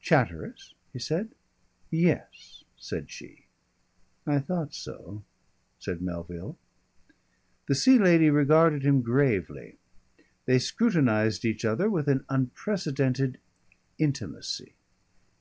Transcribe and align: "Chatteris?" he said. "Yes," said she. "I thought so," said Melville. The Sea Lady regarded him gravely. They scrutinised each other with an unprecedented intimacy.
"Chatteris?" 0.00 0.74
he 0.92 1.00
said. 1.00 1.30
"Yes," 1.90 2.62
said 2.76 3.10
she. 3.10 3.46
"I 4.24 4.38
thought 4.38 4.72
so," 4.74 5.24
said 5.80 6.00
Melville. 6.00 6.56
The 7.66 7.74
Sea 7.74 7.98
Lady 7.98 8.30
regarded 8.30 8.84
him 8.84 9.02
gravely. 9.02 9.78
They 10.44 10.60
scrutinised 10.60 11.44
each 11.44 11.64
other 11.64 11.90
with 11.90 12.06
an 12.06 12.24
unprecedented 12.28 13.38
intimacy. 13.98 14.74